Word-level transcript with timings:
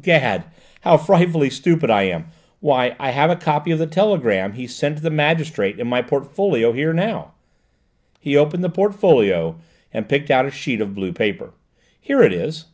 "'Gad, 0.00 0.44
how 0.82 0.96
frightfully 0.96 1.50
stupid 1.50 1.90
I 1.90 2.04
am! 2.04 2.26
Why, 2.60 2.94
I 3.00 3.10
have 3.10 3.30
a 3.30 3.34
copy 3.34 3.72
of 3.72 3.80
the 3.80 3.86
telegram 3.88 4.52
he 4.52 4.68
sent 4.68 5.02
the 5.02 5.10
magistrate 5.10 5.80
in 5.80 5.88
my 5.88 6.02
portfolio 6.02 6.70
here 6.70 6.92
now." 6.92 7.32
He 8.20 8.36
opened 8.36 8.62
the 8.62 8.68
portfolio 8.68 9.56
and 9.92 10.08
picked 10.08 10.30
out 10.30 10.46
a 10.46 10.52
sheet 10.52 10.80
of 10.80 10.94
blue 10.94 11.12
paper. 11.12 11.52
"Here 12.00 12.22
it 12.22 12.32
is." 12.32 12.66